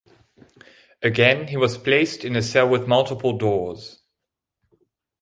Again, 1.03 1.49
he 1.49 1.57
was 1.57 1.77
placed 1.77 2.25
in 2.25 2.35
a 2.35 2.41
cell 2.41 2.67
with 2.67 2.87
multiple 2.87 3.37
doors. 3.37 4.01